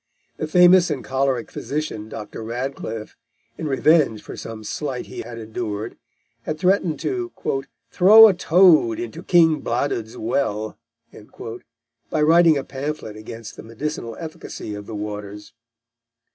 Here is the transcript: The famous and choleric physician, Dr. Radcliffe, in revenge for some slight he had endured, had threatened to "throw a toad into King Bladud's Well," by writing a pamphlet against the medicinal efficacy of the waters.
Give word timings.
The 0.37 0.47
famous 0.47 0.89
and 0.89 1.03
choleric 1.03 1.51
physician, 1.51 2.09
Dr. 2.09 2.41
Radcliffe, 2.43 3.15
in 3.55 3.67
revenge 3.67 4.23
for 4.23 4.35
some 4.35 4.63
slight 4.63 5.05
he 5.05 5.21
had 5.21 5.37
endured, 5.37 5.95
had 6.41 6.57
threatened 6.57 6.99
to 7.01 7.31
"throw 7.91 8.27
a 8.27 8.33
toad 8.33 8.99
into 8.99 9.21
King 9.21 9.61
Bladud's 9.61 10.17
Well," 10.17 10.79
by 12.09 12.21
writing 12.23 12.57
a 12.57 12.63
pamphlet 12.63 13.15
against 13.15 13.57
the 13.57 13.61
medicinal 13.61 14.17
efficacy 14.19 14.73
of 14.73 14.87
the 14.87 14.95
waters. 14.95 15.53